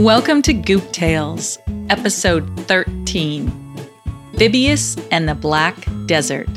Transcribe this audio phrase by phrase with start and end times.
[0.00, 1.58] Welcome to Goop Tales,
[1.90, 3.50] episode 13
[4.32, 5.76] Phibius and the Black
[6.06, 6.48] Desert.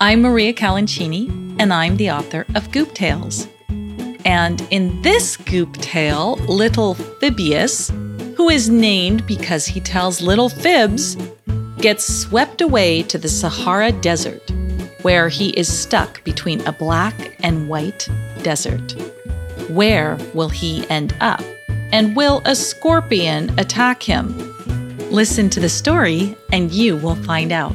[0.00, 1.28] I'm Maria Calancini,
[1.60, 3.46] and I'm the author of Goop Tales.
[4.24, 7.90] And in this Goop Tale, little Phibius,
[8.34, 11.16] who is named because he tells little fibs,
[11.78, 14.50] gets swept away to the Sahara Desert,
[15.02, 18.08] where he is stuck between a black and white
[18.42, 18.96] desert.
[19.70, 21.40] Where will he end up?
[21.92, 24.36] And will a scorpion attack him?
[25.10, 27.74] Listen to the story and you will find out.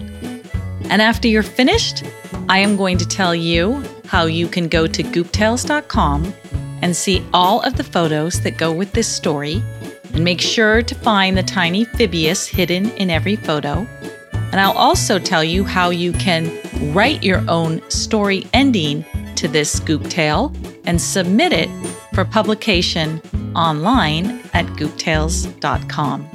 [0.90, 2.04] And after you're finished,
[2.50, 6.34] I am going to tell you how you can go to gooptales.com
[6.82, 9.62] and see all of the photos that go with this story.
[10.14, 13.86] And make sure to find the tiny Phibius hidden in every photo.
[14.52, 16.52] And I'll also tell you how you can
[16.92, 19.06] write your own story ending
[19.36, 20.52] to this Goop Tale
[20.86, 21.70] and submit it
[22.18, 23.22] for publication
[23.56, 26.28] online at gooptales.com.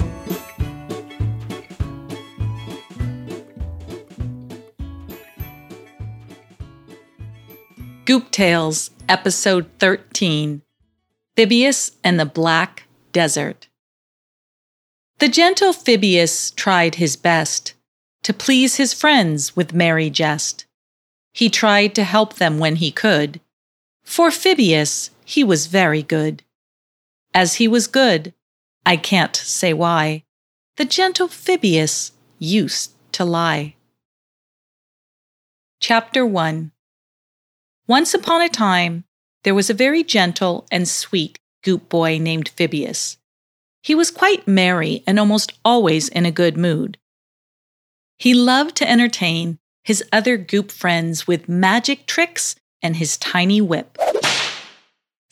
[8.05, 10.61] Goop Tales, Episode 13
[11.35, 13.67] Phibius and the Black Desert.
[15.19, 17.73] The gentle Phibius tried his best
[18.21, 20.65] to please his friends with merry jest.
[21.33, 23.41] He tried to help them when he could.
[24.05, 26.43] For Phibius, he was very good.
[27.33, 28.33] As he was good,
[28.85, 30.23] I can't say why,
[30.77, 33.75] the gentle Phibius used to lie.
[35.79, 36.71] Chapter 1
[37.87, 39.03] Once upon a time,
[39.43, 43.17] there was a very gentle and sweet goop boy named Phibius.
[43.81, 46.97] He was quite merry and almost always in a good mood.
[48.17, 53.97] He loved to entertain his other goop friends with magic tricks and his tiny whip.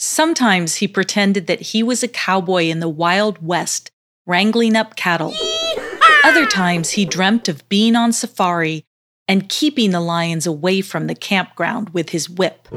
[0.03, 3.91] Sometimes he pretended that he was a cowboy in the Wild West,
[4.25, 5.31] wrangling up cattle.
[6.23, 8.83] Other times he dreamt of being on safari
[9.27, 12.67] and keeping the lions away from the campground with his whip.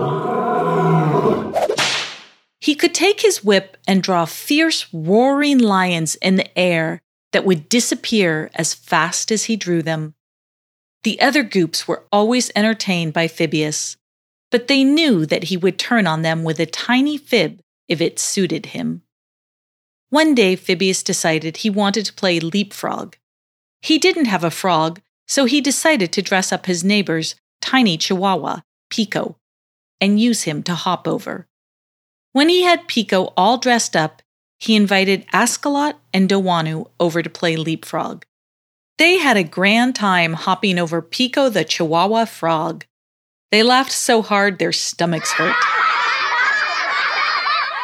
[2.61, 7.01] He could take his whip and draw fierce, roaring lions in the air
[7.33, 10.15] that would disappear as fast as he drew them.
[11.05, 13.97] The other goops were always entertained by Phibius
[14.55, 18.21] but they knew that he would turn on them with a tiny fib if it
[18.21, 19.03] suited him.
[20.11, 23.17] One day, Phibius decided he wanted to play leapfrog.
[23.83, 28.61] He didn't have a frog, so he decided to dress up his neighbor's tiny chihuahua,
[28.91, 29.39] Pico,
[30.01, 31.49] and use him to hop over.
[32.31, 34.23] When he had Pico all dressed up,
[34.61, 38.25] he invited Ascalot and Dowanu over to play leapfrog.
[38.99, 42.85] They had a grand time hopping over Pico the Chihuahua frog.
[43.51, 45.57] They laughed so hard their stomachs hurt.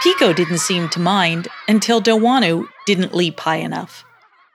[0.02, 4.02] Pico didn't seem to mind until Dowanu didn't leap high enough.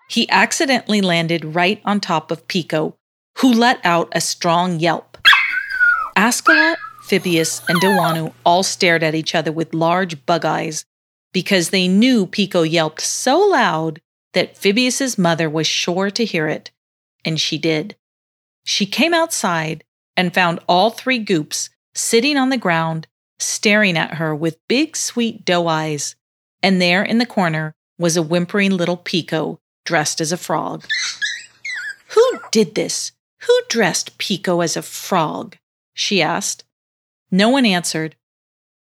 [0.09, 2.95] He accidentally landed right on top of Pico,
[3.37, 5.17] who let out a strong yelp.
[6.17, 6.77] Ascalot,
[7.07, 10.85] Phibius, and Dowanu all stared at each other with large bug eyes
[11.31, 14.01] because they knew Pico yelped so loud
[14.33, 16.71] that Phibius's mother was sure to hear it,
[17.23, 17.95] and she did.
[18.63, 19.83] She came outside
[20.17, 23.07] and found all three goops sitting on the ground,
[23.39, 26.15] staring at her with big, sweet doe eyes.
[26.61, 30.85] And there in the corner was a whimpering little Pico dressed as a frog.
[32.09, 33.11] Who did this?
[33.41, 35.57] Who dressed Pico as a frog?
[35.93, 36.63] she asked.
[37.31, 38.15] No one answered.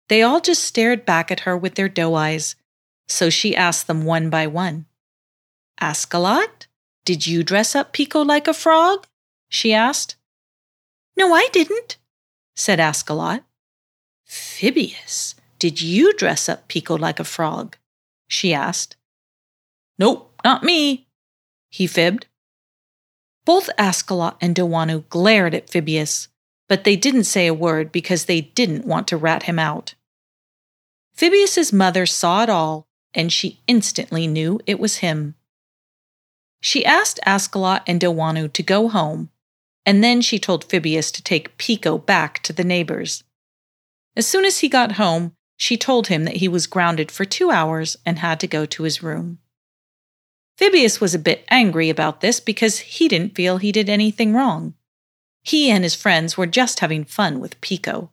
[0.09, 2.55] They all just stared back at her with their doe eyes.
[3.07, 4.85] So she asked them one by one.
[5.81, 6.67] Ascalot,
[7.05, 9.07] did you dress up Pico like a frog?
[9.49, 10.15] she asked.
[11.15, 11.97] No, I didn't,
[12.55, 13.43] said Ascalot.
[14.27, 17.77] Phibius, did you dress up Pico like a frog?
[18.27, 18.95] she asked.
[19.99, 21.07] Nope, not me,
[21.69, 22.25] he fibbed.
[23.45, 26.29] Both Ascalot and Dowanu glared at Phibius,
[26.67, 29.95] but they didn't say a word because they didn't want to rat him out.
[31.15, 35.35] Phibius's mother saw it all, and she instantly knew it was him.
[36.59, 39.29] She asked Ascalot and Dowanu to go home
[39.85, 43.23] and then she told Phibius to take Pico back to the neighbors.
[44.15, 47.51] As soon as he got home, she told him that he was grounded for two
[47.51, 49.39] hours and had to go to his room.
[50.57, 54.75] Phibius was a bit angry about this because he didn't feel he did anything wrong.
[55.41, 58.11] He and his friends were just having fun with Pico.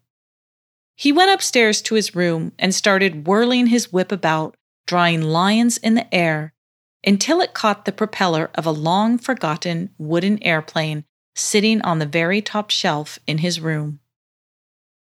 [0.96, 4.56] He went upstairs to his room and started whirling his whip about,
[4.86, 6.52] drawing lions in the air,
[7.04, 11.04] until it caught the propeller of a long forgotten wooden airplane
[11.34, 14.00] sitting on the very top shelf in his room.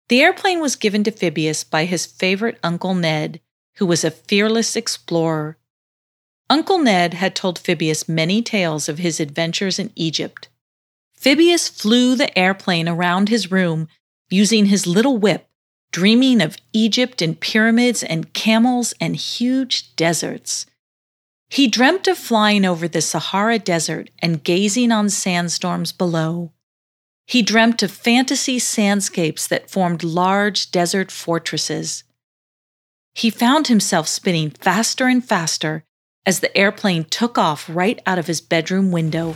[0.09, 3.41] The airplane was given to Phibius by his favorite Uncle Ned,
[3.77, 5.57] who was a fearless explorer
[6.53, 10.49] Uncle Ned had told Phibius many tales of his adventures in Egypt.
[11.19, 13.89] Phibius flew the airplane around his room
[14.29, 15.49] using his little whip,
[15.93, 20.67] dreaming of Egypt and pyramids and camels and huge deserts.
[21.53, 26.51] He dreamt of flying over the Sahara Desert and gazing on sandstorms below.
[27.27, 32.05] He dreamt of fantasy sandscapes that formed large desert fortresses.
[33.15, 35.85] He found himself spinning faster and faster
[36.25, 39.35] as the airplane took off right out of his bedroom window.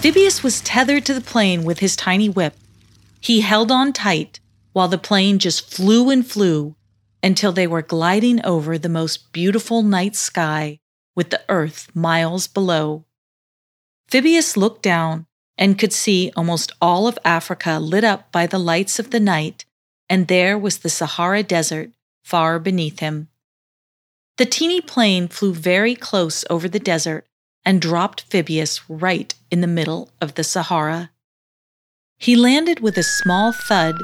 [0.00, 2.56] Phibius was tethered to the plane with his tiny whip.
[3.20, 4.40] He held on tight
[4.72, 6.76] while the plane just flew and flew
[7.24, 10.78] until they were gliding over the most beautiful night sky
[11.16, 13.02] with the earth miles below.
[14.10, 15.24] Phibius looked down
[15.56, 19.64] and could see almost all of Africa lit up by the lights of the night,
[20.06, 21.92] and there was the Sahara Desert
[22.22, 23.28] far beneath him.
[24.36, 27.26] The teeny plane flew very close over the desert
[27.64, 31.10] and dropped Phibius right in the middle of the Sahara.
[32.18, 33.94] He landed with a small thud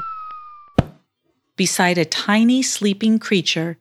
[1.61, 3.77] beside a tiny sleeping creature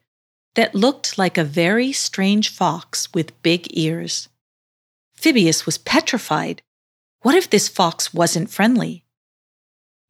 [0.55, 4.29] that looked like a very strange fox with big ears.
[5.19, 6.61] Phibius was petrified.
[7.23, 9.03] What if this fox wasn't friendly?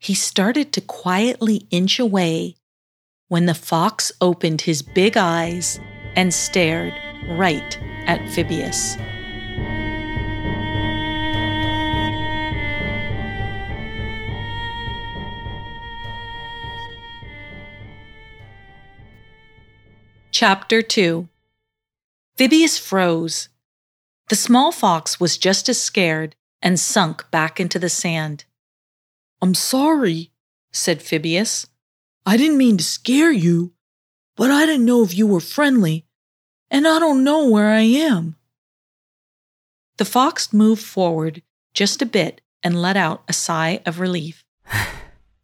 [0.01, 2.57] He started to quietly inch away
[3.29, 5.79] when the fox opened his big eyes
[6.17, 6.95] and stared
[7.39, 7.79] right
[8.09, 8.97] at Phibius.
[20.43, 21.29] Chapter 2
[22.39, 23.51] Phibius froze.
[24.31, 28.47] The small fox was just as scared and sunk back into the sand.
[29.43, 30.31] I'm sorry,
[30.73, 31.67] said Phibius.
[32.25, 33.75] I didn't mean to scare you,
[34.35, 36.07] but I didn't know if you were friendly,
[36.71, 38.37] and I don't know where I am.
[39.99, 41.43] The fox moved forward
[41.75, 44.43] just a bit and let out a sigh of relief.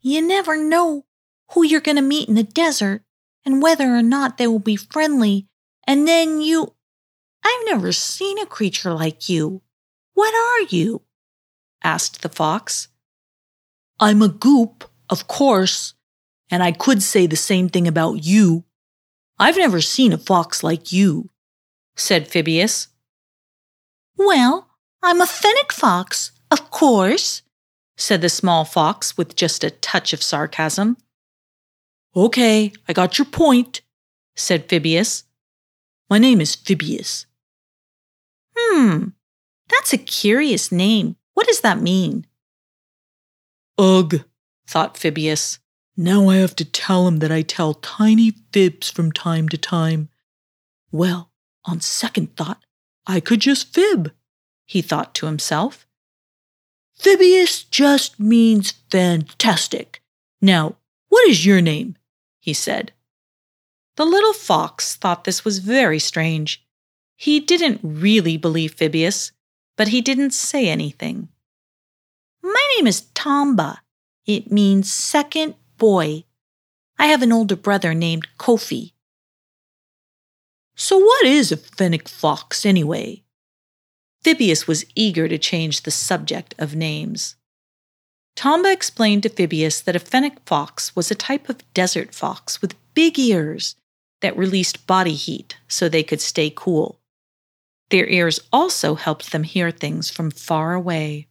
[0.01, 1.05] you never know
[1.51, 3.03] who you're going to meet in the desert
[3.47, 5.47] and whether or not they will be friendly,
[5.87, 6.75] and then you.
[7.45, 9.63] I've never seen a creature like you.
[10.15, 11.03] What are you?
[11.85, 12.89] asked the fox.
[14.01, 15.95] I'm a goop, of course,
[16.51, 18.65] and I could say the same thing about you.
[19.39, 21.31] I've never seen a fox like you,
[21.95, 22.89] said Phibius.
[24.17, 24.69] Well,
[25.03, 27.43] I'm a fennec fox, of course,
[27.97, 30.97] said the small fox with just a touch of sarcasm.
[32.17, 33.83] Okay, I got your point,
[34.35, 35.25] said Phibius.
[36.09, 37.27] My name is Phibius.
[38.57, 39.09] Hmm,
[39.69, 41.17] that's a curious name.
[41.35, 42.27] What does that mean?
[43.77, 44.25] Ugh,
[44.67, 45.59] thought Phibius.
[45.95, 50.09] Now I have to tell him that I tell tiny fibs from time to time.
[50.91, 51.33] Well,
[51.67, 52.65] on second thought,
[53.07, 54.11] I could just fib,
[54.65, 55.87] he thought to himself.
[56.99, 60.01] Phibius just means fantastic.
[60.41, 60.77] Now,
[61.09, 61.97] what is your name?
[62.47, 62.93] He said.
[63.97, 66.65] The little fox thought this was very strange.
[67.17, 69.33] He didn't really believe Phibius,
[69.77, 71.29] but he didn't say anything.
[72.43, 73.79] My name is Tomba.
[74.27, 76.23] It means second boy.
[77.01, 78.93] I have an older brother named Kofi.
[80.77, 83.25] So, what is a fennec fox anyway?
[84.23, 87.35] Phibius was eager to change the subject of names.
[88.37, 92.77] Tomba explained to Phibius that a fennec fox was a type of desert fox with
[92.95, 93.77] big ears
[94.21, 97.01] that released body heat so they could stay cool.
[97.91, 101.29] Their ears also helped them hear things from far away.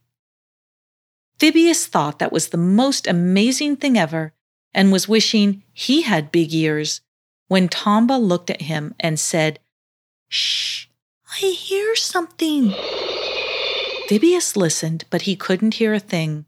[1.38, 4.32] Phibius thought that was the most amazing thing ever
[4.74, 7.02] and was wishing he had big ears
[7.48, 9.60] when Tomba looked at him and said,
[10.28, 10.86] Shh,
[11.40, 12.70] I hear something.
[14.08, 16.46] Phibius listened, but he couldn't hear a thing.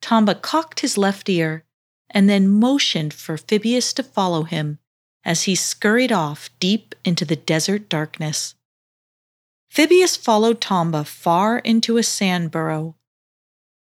[0.00, 1.64] Tomba cocked his left ear
[2.10, 4.78] and then motioned for Phibius to follow him
[5.24, 8.54] as he scurried off deep into the desert darkness.
[9.72, 12.96] Phibius followed Tomba far into a sand burrow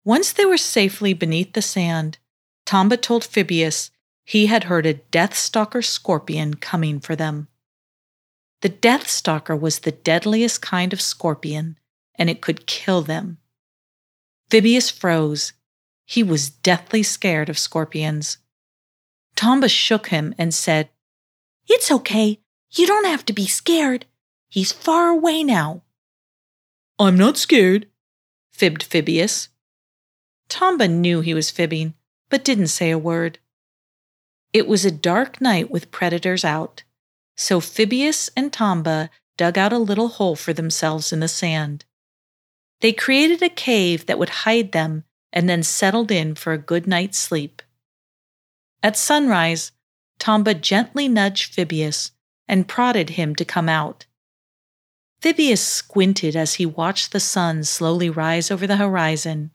[0.06, 2.20] once they were safely beneath the sand,
[2.66, 3.90] Tomba told Phibius
[4.24, 7.48] he had heard a Deathstalker scorpion coming for them.
[8.62, 11.80] The Deathstalker was the deadliest kind of scorpion,
[12.14, 13.40] and it could kill them.
[14.52, 15.54] Phibius froze.
[16.06, 18.38] He was deathly scared of scorpions.
[19.36, 20.90] Tomba shook him and said,
[21.68, 22.40] It's okay.
[22.72, 24.06] You don't have to be scared.
[24.50, 25.84] He's far away now.
[26.98, 27.88] I'm not scared,
[28.52, 29.50] fibbed Phibius.
[30.48, 31.96] Tomba knew he was fibbing,
[32.30, 33.40] but didn't say a word.
[34.54, 36.84] It was a dark night with predators out,
[37.36, 41.84] so Phibius and Tomba dug out a little hole for themselves in the sand.
[42.80, 45.04] They created a cave that would hide them
[45.36, 47.62] and then settled in for a good night's sleep.
[48.82, 49.74] At sunrise,
[50.18, 52.12] Tomba gently nudged Phibius
[52.48, 54.06] and prodded him to come out.
[55.22, 59.52] Phibius squinted as he watched the sun slowly rise over the horizon.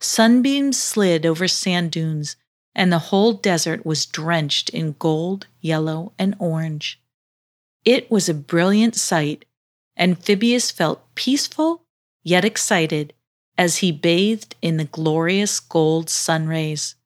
[0.00, 2.36] Sunbeams slid over sand dunes,
[2.74, 7.00] and the whole desert was drenched in gold, yellow, and orange.
[7.84, 9.44] It was a brilliant sight,
[9.96, 11.84] and Phibius felt peaceful
[12.22, 13.14] yet excited
[13.56, 16.96] as he bathed in the glorious gold sun rays.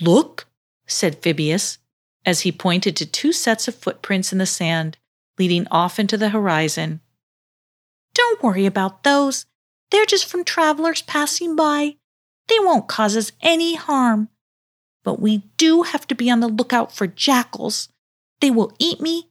[0.00, 0.46] Look,
[0.86, 1.78] said Phibius,
[2.24, 4.98] as he pointed to two sets of footprints in the sand
[5.38, 7.00] leading off into the horizon.
[8.12, 9.46] Don't worry about those.
[9.90, 11.96] They're just from travelers passing by.
[12.48, 14.28] They won't cause us any harm.
[15.02, 17.88] But we do have to be on the lookout for jackals.
[18.40, 19.30] They will eat me,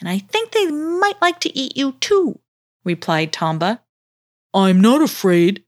[0.00, 2.40] and I think they might like to eat you too,
[2.84, 3.80] replied Tomba.
[4.54, 5.64] I'm not afraid,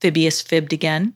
[0.00, 1.14] Phibius fibbed again.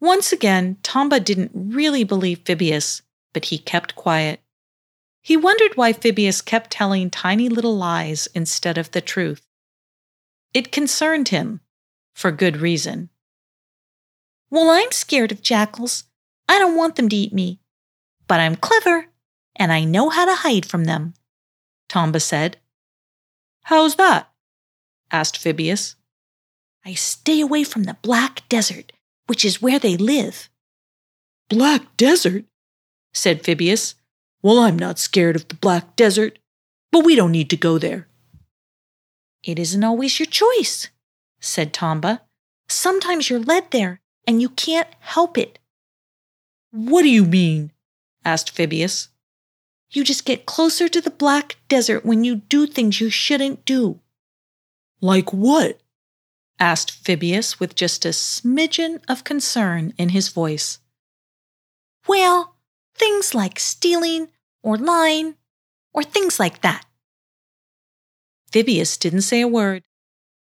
[0.00, 3.02] Once again, Tomba didn't really believe Phibius,
[3.34, 4.40] but he kept quiet.
[5.20, 9.46] He wondered why Phibius kept telling tiny little lies instead of the truth.
[10.54, 11.60] It concerned him,
[12.14, 13.10] for good reason.
[14.48, 16.04] Well, I'm scared of jackals.
[16.48, 17.60] I don't want them to eat me.
[18.26, 19.06] But I'm clever,
[19.56, 21.14] and I know how to hide from them,
[21.90, 22.56] Tomba said.
[23.64, 24.30] How's that?
[25.10, 25.94] Asked Phibius.
[26.84, 28.92] I stay away from the Black Desert,
[29.26, 30.48] which is where they live.
[31.48, 32.44] Black Desert?
[33.12, 33.94] said Phibius.
[34.42, 36.38] Well, I'm not scared of the Black Desert,
[36.92, 38.06] but we don't need to go there.
[39.42, 40.88] It isn't always your choice,
[41.40, 42.20] said Tomba.
[42.68, 45.58] Sometimes you're led there, and you can't help it.
[46.70, 47.72] What do you mean?
[48.24, 49.08] asked Phibius.
[49.90, 54.00] You just get closer to the Black Desert when you do things you shouldn't do.
[55.00, 55.80] Like what?
[56.58, 60.78] asked Phibius with just a smidgen of concern in his voice.
[62.06, 62.56] Well,
[62.94, 64.28] things like stealing
[64.62, 65.36] or lying,
[65.92, 66.84] or things like that.
[68.50, 69.84] Phibius didn't say a word.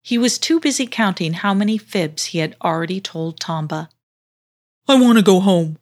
[0.04, 3.90] He was too busy counting how many fibs he had already told Tomba.
[4.88, 5.78] I want to go home.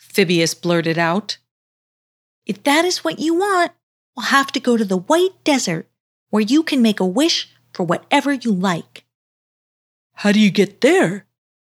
[0.00, 1.38] Phibius blurted out.
[2.44, 3.72] If that is what you want,
[4.16, 5.88] we'll have to go to the White Desert,
[6.30, 9.04] where you can make a wish for whatever you like.
[10.14, 11.26] How do you get there?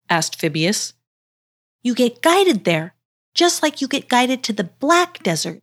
[0.10, 0.94] asked Phibius.
[1.82, 2.94] You get guided there
[3.38, 5.62] just like you get guided to the black desert.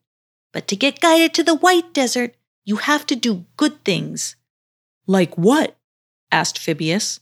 [0.53, 4.37] But to get guided to the white desert, you have to do good things.
[5.07, 5.76] Like what?
[6.31, 7.19] asked Phibius.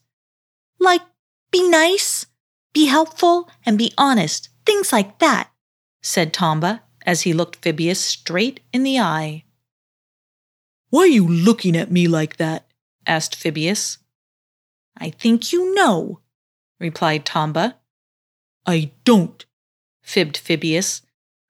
[0.79, 1.01] Like
[1.51, 2.27] be nice,
[2.73, 4.51] be helpful, and be honest.
[4.65, 5.51] Things like that,
[6.03, 9.45] said Tomba as he looked Phibius straight in the eye.
[10.93, 12.67] Why are you looking at me like that?
[13.07, 13.97] asked Phibius.
[14.95, 16.21] I think you know,
[16.79, 17.77] replied Tomba.
[18.67, 19.43] I don't,
[20.03, 21.01] fibbed Phibius,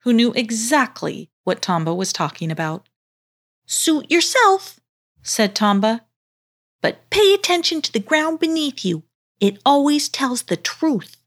[0.03, 2.87] who knew exactly what Tomba was talking about.
[3.65, 4.79] Suit yourself,
[5.21, 6.05] said Tomba,
[6.81, 9.03] but pay attention to the ground beneath you.
[9.41, 11.17] It always tells the truth.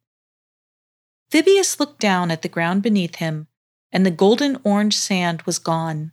[1.31, 3.49] Phibius looked down at the ground beneath him,
[3.93, 6.13] and the golden orange sand was gone.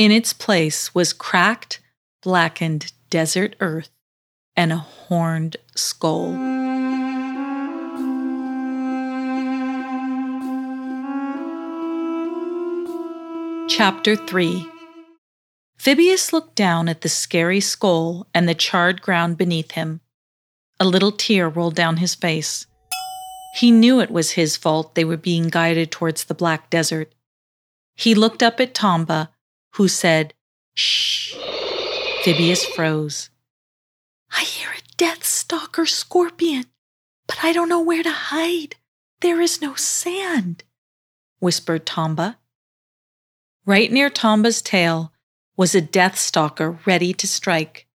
[0.00, 1.78] In its place was cracked,
[2.22, 3.90] blackened desert earth
[4.56, 6.32] and a horned skull.
[13.68, 14.66] Chapter 3
[15.78, 20.00] Phibius looked down at the scary skull and the charred ground beneath him.
[20.80, 22.66] A little tear rolled down his face.
[23.56, 27.12] He knew it was his fault they were being guided towards the black desert.
[27.96, 29.28] He looked up at Tomba,
[29.74, 30.34] who said,
[30.74, 31.34] Shh.
[32.24, 33.30] Phibius froze.
[34.32, 36.66] I hear a death stalker scorpion,
[37.26, 38.76] but I don't know where to hide.
[39.20, 40.64] There is no sand,
[41.38, 42.36] whispered Tomba.
[43.66, 45.12] Right near Tomba's tail
[45.56, 47.86] was a death stalker ready to strike.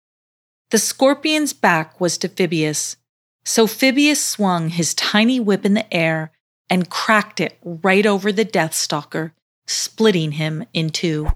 [0.70, 2.96] The scorpion's back was to Phibius,
[3.44, 6.32] so Phibius swung his tiny whip in the air
[6.68, 9.32] and cracked it right over the death stalker,
[9.66, 11.28] splitting him in two.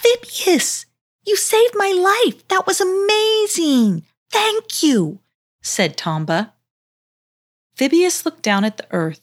[0.00, 0.86] Phibius,
[1.26, 2.46] you saved my life.
[2.48, 4.04] That was amazing.
[4.30, 5.20] Thank you,
[5.62, 6.52] said Tomba.
[7.76, 9.20] Phibius looked down at the earth,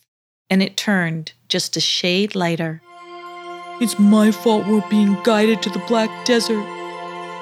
[0.50, 2.82] and it turned just a shade lighter.
[3.80, 6.66] It's my fault we're being guided to the Black Desert,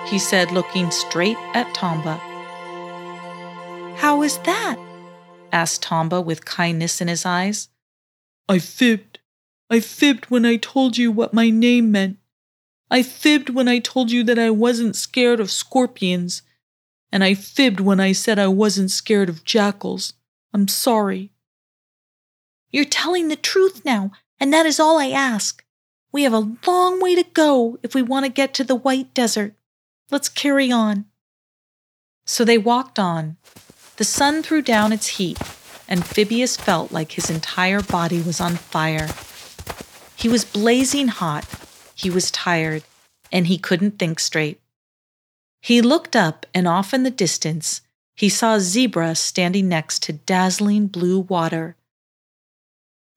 [0.08, 2.20] he said, looking straight at Tomba.
[3.96, 4.77] How is that?
[5.51, 7.70] asked Tomba with kindness in his eyes.
[8.48, 9.20] I fibbed.
[9.70, 12.18] I fibbed when I told you what my name meant.
[12.89, 16.42] I fibbed when I told you that I wasn't scared of scorpions.
[17.12, 20.13] And I fibbed when I said I wasn't scared of jackals.
[20.54, 21.32] I'm sorry.
[22.72, 25.63] You're telling the truth now, and that is all I ask.
[26.12, 29.13] We have a long way to go if we want to get to the White
[29.13, 29.56] Desert.
[30.12, 31.06] Let's carry on.
[32.25, 33.38] So they walked on.
[33.98, 35.39] The sun threw down its heat,
[35.88, 39.08] and Phibius felt like his entire body was on fire.
[40.18, 41.46] He was blazing hot,
[41.96, 42.84] he was tired,
[43.32, 44.62] and he couldn't think straight.
[45.62, 47.82] He looked up, and off in the distance,
[48.16, 51.75] he saw a zebra standing next to dazzling blue water.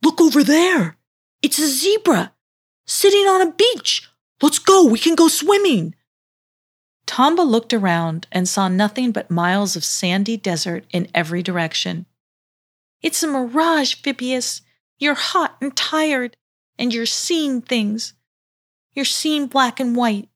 [0.02, 0.97] Look over there!
[1.42, 2.32] It's a zebra!
[2.87, 4.08] Sitting on a beach!
[4.40, 5.94] Let's go, we can go swimming!
[7.06, 12.06] Tomba looked around and saw nothing but miles of sandy desert in every direction.
[13.02, 14.61] It's a mirage, Phibius.
[14.99, 16.37] You're hot and tired,
[16.78, 18.14] and you're seeing things.
[18.99, 20.28] You're seeing black and white.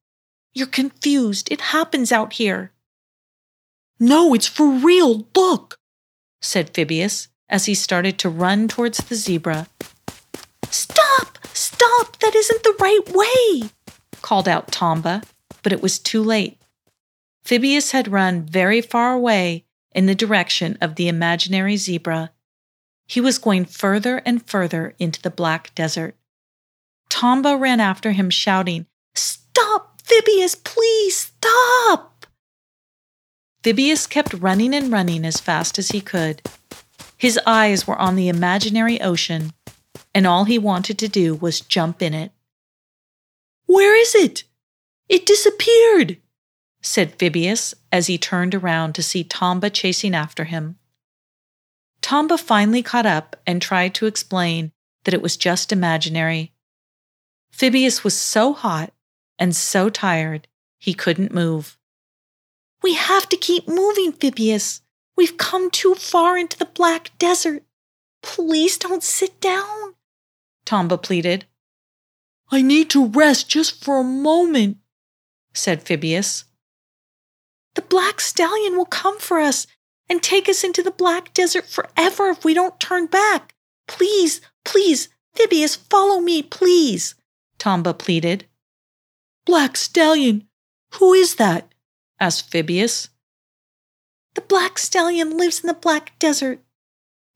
[0.54, 1.50] You're confused.
[1.50, 2.70] It happens out here.
[3.98, 5.26] No, it's for real.
[5.34, 5.80] Look,
[6.40, 9.66] said Phibius as he started to run towards the zebra.
[10.70, 11.38] Stop!
[11.52, 12.20] Stop!
[12.20, 13.70] That isn't the right way!
[14.22, 15.24] called out Tomba,
[15.64, 16.62] but it was too late.
[17.44, 22.30] Phibius had run very far away in the direction of the imaginary zebra.
[23.08, 26.14] He was going further and further into the black desert.
[27.12, 32.24] Tomba ran after him, shouting, Stop, Phibius, please stop!
[33.62, 36.40] Phibius kept running and running as fast as he could.
[37.18, 39.52] His eyes were on the imaginary ocean,
[40.14, 42.32] and all he wanted to do was jump in it.
[43.66, 44.44] Where is it?
[45.06, 46.16] It disappeared,
[46.80, 50.78] said Phibius as he turned around to see Tomba chasing after him.
[52.00, 54.72] Tomba finally caught up and tried to explain
[55.04, 56.51] that it was just imaginary.
[57.56, 58.92] Phibius was so hot
[59.38, 61.78] and so tired he couldn't move.
[62.82, 64.80] We have to keep moving, Phibius.
[65.16, 67.62] We've come too far into the black desert.
[68.22, 69.94] Please don't sit down,
[70.64, 71.46] Tomba pleaded.
[72.50, 74.78] I need to rest just for a moment,
[75.54, 76.44] said Phibius.
[77.74, 79.66] The black stallion will come for us
[80.08, 83.54] and take us into the black desert forever if we don't turn back.
[83.88, 87.14] Please, please, Phibius, follow me, please,
[87.62, 88.46] Tomba pleaded.
[89.46, 90.48] Black stallion,
[90.94, 91.72] who is that?
[92.18, 93.08] asked Phibius.
[94.34, 96.58] The black stallion lives in the black desert.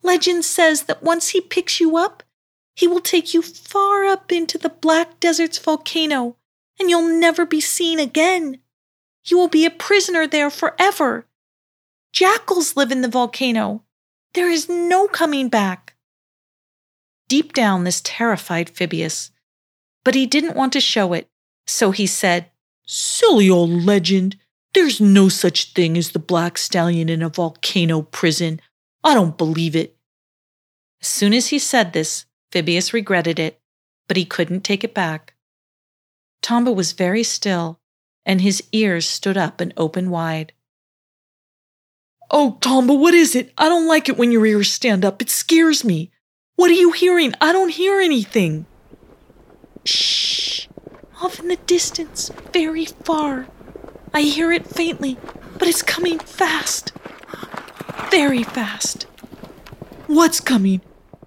[0.03, 2.25] Legend says that once he picks you up,
[2.75, 6.37] he will take you far up into the black desert's volcano,
[6.81, 8.59] and you'll never be seen again.
[9.25, 11.29] You will be a prisoner there forever.
[12.13, 13.85] Jackals live in the volcano.
[14.35, 15.95] There is no coming back.
[17.29, 19.31] Deep down, this terrified Phibius,
[20.07, 21.29] but he didn't want to show it,
[21.67, 22.49] so he said,
[22.87, 24.37] Silly old legend.
[24.73, 28.61] There's no such thing as the black stallion in a volcano prison.
[29.03, 29.97] I don't believe it.
[31.03, 33.61] As soon as he said this, Phibius regretted it,
[34.07, 35.35] but he couldn't take it back.
[36.41, 37.81] Tomba was very still
[38.25, 40.53] and his ears stood up and opened wide.
[42.31, 43.53] Oh, Tomba, what is it?
[43.59, 45.21] I don't like it when your ears stand up.
[45.21, 46.13] It scares me.
[46.55, 47.35] What are you hearing?
[47.41, 48.67] I don't hear anything.
[49.87, 50.69] Shh!
[51.23, 53.47] Off in the distance, very far.
[54.13, 55.17] I hear it faintly,
[55.59, 56.93] but it's coming fast.
[58.11, 59.05] Very fast.
[60.07, 60.81] What's coming?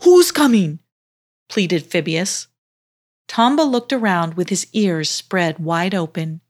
[0.03, 0.79] Who's coming?
[1.49, 2.47] pleaded Phibius.
[3.27, 6.41] Tomba looked around with his ears spread wide open.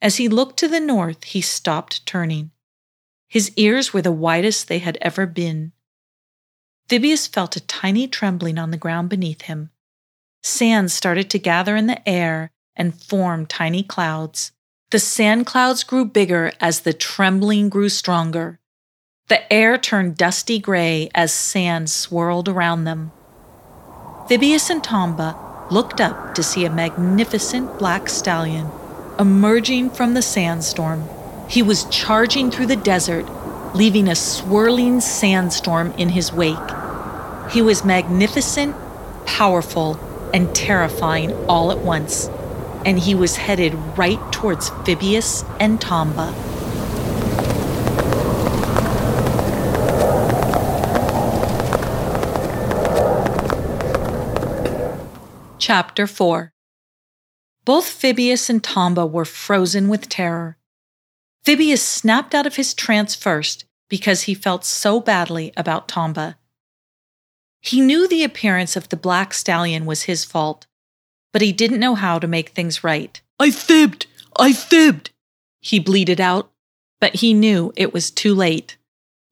[0.00, 2.50] As he looked to the north, he stopped turning.
[3.28, 5.72] His ears were the widest they had ever been.
[6.88, 9.70] Phibius felt a tiny trembling on the ground beneath him.
[10.42, 14.52] Sand started to gather in the air and form tiny clouds.
[14.90, 18.58] The sand clouds grew bigger as the trembling grew stronger.
[19.28, 23.12] The air turned dusty gray as sand swirled around them.
[24.28, 25.36] Phibius and Tomba
[25.70, 28.70] looked up to see a magnificent black stallion
[29.18, 31.08] Emerging from the sandstorm,
[31.48, 33.26] he was charging through the desert,
[33.74, 36.56] leaving a swirling sandstorm in his wake.
[37.50, 38.76] He was magnificent,
[39.26, 39.98] powerful,
[40.32, 42.28] and terrifying all at once,
[42.84, 46.34] and he was headed right towards Phibius and Tomba.
[55.58, 56.52] Chapter 4
[57.68, 60.56] both Phibius and Tomba were frozen with terror.
[61.44, 66.36] Phibius snapped out of his trance first because he felt so badly about Tomba.
[67.68, 70.66] He knew the appearance of the black stallion was his fault,
[71.34, 73.20] but he didn't know how to make things right.
[73.38, 74.06] I fibbed!
[74.38, 75.10] I fibbed!
[75.60, 76.50] He bleated out,
[76.98, 78.78] but he knew it was too late.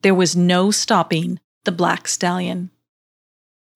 [0.02, 2.68] There was no stopping the black stallion.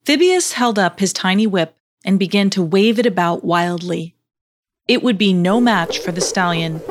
[0.04, 4.14] Phibius held up his tiny whip and began to wave it about wildly.
[4.86, 6.82] It would be no match for the stallion,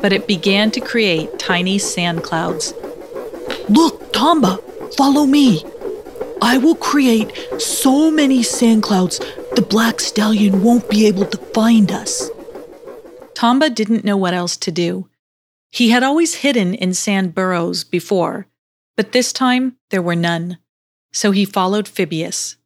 [0.00, 2.72] but it began to create tiny sand clouds.
[3.68, 4.58] Look, Tomba,
[4.96, 5.62] follow me.
[6.42, 9.20] I will create so many sand clouds
[9.54, 12.30] the black stallion won't be able to find us.
[13.34, 15.08] Tomba didn't know what else to do.
[15.70, 18.46] He had always hidden in sand burrows before,
[18.96, 20.58] but this time there were none,
[21.12, 22.56] so he followed Phibius.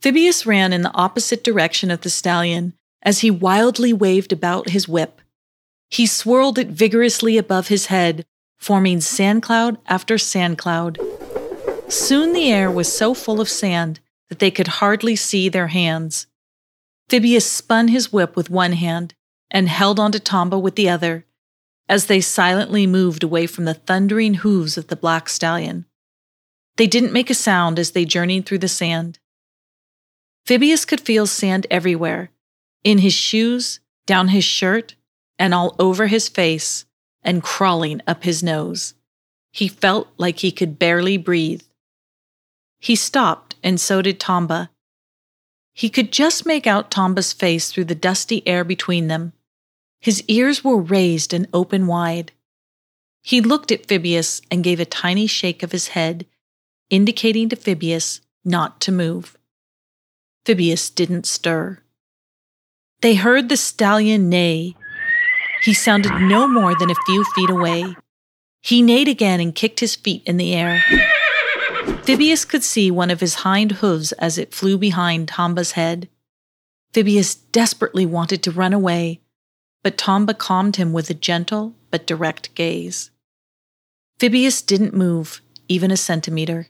[0.00, 4.88] Phibius ran in the opposite direction of the stallion as he wildly waved about his
[4.88, 5.20] whip.
[5.90, 8.26] He swirled it vigorously above his head,
[8.58, 10.98] forming sand cloud after sand cloud.
[11.88, 16.26] Soon the air was so full of sand that they could hardly see their hands.
[17.08, 19.14] Phibius spun his whip with one hand
[19.50, 21.24] and held onto Tomba with the other
[21.88, 25.86] as they silently moved away from the thundering hooves of the black stallion.
[26.76, 29.18] They didn't make a sound as they journeyed through the sand.
[30.44, 32.30] Phibius could feel sand everywhere
[32.84, 34.94] in his shoes, down his shirt,
[35.38, 36.84] and all over his face,
[37.22, 38.94] and crawling up his nose.
[39.50, 41.62] He felt like he could barely breathe.
[42.86, 44.68] He stopped, and so did Tomba.
[45.74, 49.32] He could just make out Tomba's face through the dusty air between them.
[50.00, 52.30] His ears were raised and open wide.
[53.24, 56.26] He looked at Phibius and gave a tiny shake of his head,
[56.88, 59.36] indicating to Phibius not to move.
[60.44, 61.80] Phibius didn't stir.
[63.00, 64.76] They heard the stallion neigh.
[65.60, 67.96] He sounded no more than a few feet away.
[68.62, 70.84] He neighed again and kicked his feet in the air.
[72.06, 76.08] Phibius could see one of his hind hooves as it flew behind Tomba's head.
[76.92, 79.20] Phibius desperately wanted to run away,
[79.82, 83.10] but Tomba calmed him with a gentle but direct gaze.
[84.18, 86.68] Phibius didn't move, even a centimeter.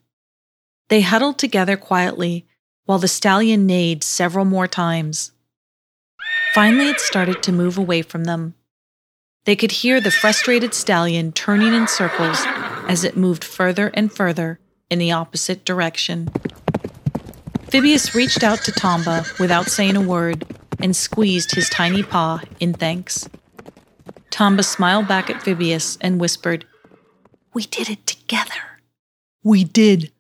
[0.89, 2.47] They huddled together quietly
[2.85, 5.33] while the stallion neighed several more times.
[6.55, 8.55] Finally, it started to move away from them.
[9.45, 12.43] They could hear the frustrated stallion turning in circles
[12.89, 16.29] as it moved further and further in the opposite direction.
[17.69, 20.45] Phibius reached out to Tomba without saying a word
[20.79, 23.29] and squeezed his tiny paw in thanks.
[24.31, 26.67] Tomba smiled back at Phibius and whispered,
[27.55, 28.81] We did it together.
[29.43, 30.13] We did.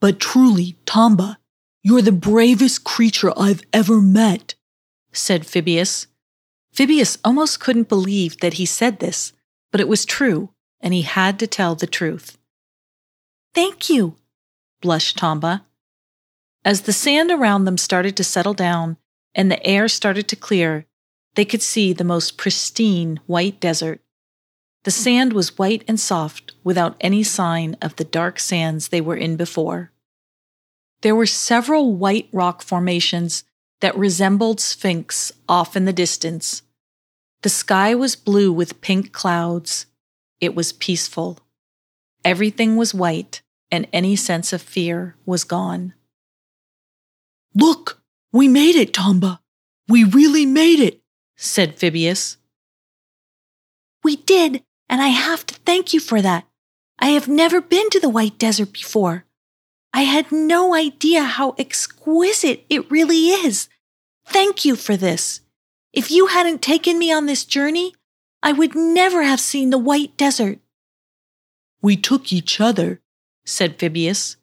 [0.00, 1.36] But truly, Tomba,
[1.82, 4.54] you're the bravest creature I've ever met,
[5.12, 6.06] said Phibius.
[6.74, 9.32] Phibius almost couldn't believe that he said this,
[9.70, 12.38] but it was true, and he had to tell the truth.
[13.54, 14.16] Thank you,
[14.82, 15.62] blushed Tomba.
[16.64, 18.96] As the sand around them started to settle down
[19.32, 20.86] and the air started to clear,
[21.36, 24.00] they could see the most pristine white desert.
[24.82, 29.16] The sand was white and soft without any sign of the dark sands they were
[29.16, 29.92] in before.
[31.02, 33.44] There were several white rock formations
[33.80, 36.62] that resembled sphinx off in the distance.
[37.42, 39.86] The sky was blue with pink clouds.
[40.40, 41.38] It was peaceful.
[42.24, 45.94] Everything was white, and any sense of fear was gone.
[47.54, 49.38] Look, we made it, Tomba.
[49.88, 51.00] We really made it,
[51.36, 52.36] said Phibius.
[54.02, 56.44] We did, and I have to thank you for that.
[56.98, 59.24] I have never been to the White Desert before.
[59.92, 63.68] I had no idea how exquisite it really is.
[64.26, 65.40] Thank you for this.
[65.92, 67.94] If you hadn't taken me on this journey,
[68.42, 70.58] I would never have seen the White Desert.
[71.80, 73.00] We took each other,
[73.44, 74.36] said Phibius.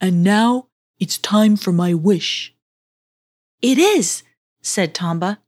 [0.00, 2.54] And now it's time for my wish.
[3.60, 4.22] It is,
[4.62, 5.38] said Tomba.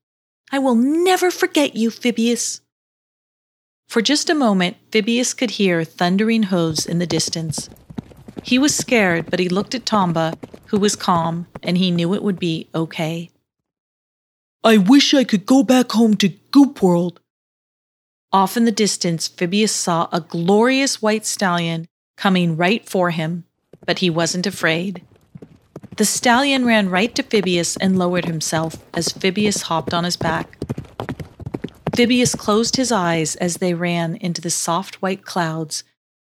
[0.51, 2.61] I will never forget you, Phibius.
[3.89, 7.69] For just a moment, Phibius could hear thundering hooves in the distance.
[8.43, 12.23] He was scared, but he looked at Tomba, who was calm, and he knew it
[12.23, 13.31] would be okay.
[14.63, 17.21] I wish I could go back home to Goop World,
[18.33, 21.87] off in the distance, Phibius saw a glorious white stallion
[22.21, 23.45] coming right for him,
[23.87, 25.03] but he wasn't afraid.
[25.97, 30.59] The stallion ran right to Phibius and lowered himself as Phibius hopped on his back.
[31.97, 35.83] Phibius closed his eyes as they ran into the soft white clouds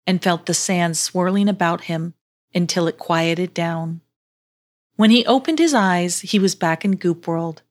[0.08, 2.16] and felt the sand swirling about him
[2.56, 4.02] until it quieted down.
[4.96, 7.62] When he opened his eyes, he was back in Goop World.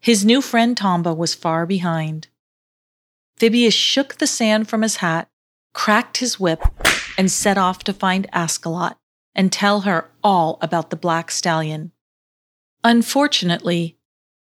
[0.00, 2.28] His new friend Tomba was far behind.
[3.38, 5.28] Phibius shook the sand from his hat,
[5.74, 6.62] cracked his whip,
[7.16, 8.94] and set off to find Ascalot,
[9.34, 11.92] and tell her all about the black stallion.
[12.82, 13.96] Unfortunately,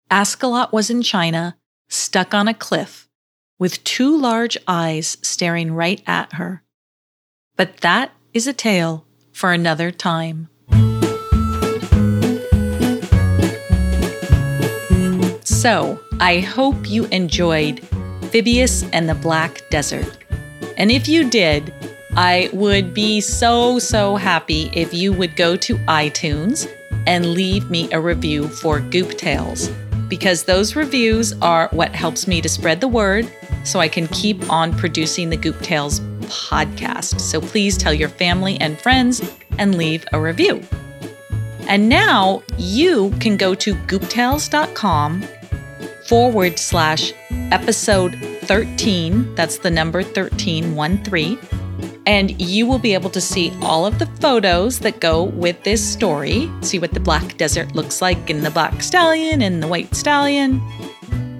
[0.10, 3.10] Ascalot was in China, stuck on a cliff,
[3.58, 6.64] with two large eyes staring right at her.
[7.56, 10.50] But that is a tale for another time.
[15.44, 17.82] So, I hope you enjoyed
[18.32, 20.18] Phibius and the Black Desert.
[20.78, 21.74] And if you did,
[22.20, 26.70] I would be so, so happy if you would go to iTunes
[27.08, 29.70] and leave me a review for Goop Tales,
[30.10, 33.32] because those reviews are what helps me to spread the word
[33.64, 37.22] so I can keep on producing the Goop Tales podcast.
[37.22, 39.22] So please tell your family and friends
[39.58, 40.62] and leave a review.
[41.70, 45.24] And now you can go to gooptales.com
[46.06, 47.14] forward slash
[47.52, 49.36] episode 13.
[49.36, 51.40] That's the number 13, 1 3.
[52.10, 55.88] And you will be able to see all of the photos that go with this
[55.88, 56.50] story.
[56.62, 60.60] See what the Black Desert looks like in the Black Stallion and the White Stallion.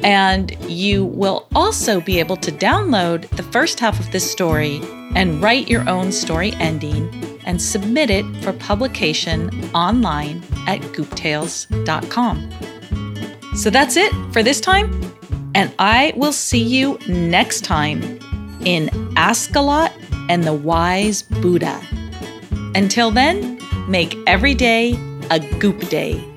[0.04, 4.80] And you will also be able to download the first half of this story
[5.16, 7.10] and write your own story ending
[7.48, 12.48] and submit it for publication online at gooptales.com.
[13.56, 15.16] So that's it for this time,
[15.56, 18.04] and I will see you next time
[18.64, 19.99] in Ascalot
[20.30, 21.82] and the Wise Buddha.
[22.76, 24.98] Until then, make every day
[25.30, 26.29] a goop day.